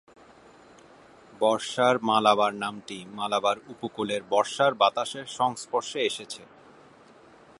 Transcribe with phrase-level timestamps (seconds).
[1.39, 6.41] বর্ষার মালাবার নামটি মালাবার উপকূলের বর্ষার বাতাসের সংস্পর্শে এসেছে।